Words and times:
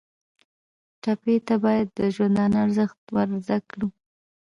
ټپي 1.01 1.35
ته 1.47 1.55
باید 1.65 1.87
د 1.97 1.99
ژوندانه 2.15 2.57
ارزښت 2.65 2.99
ور 3.15 3.29
زده 3.43 3.57
کړو. 3.69 3.87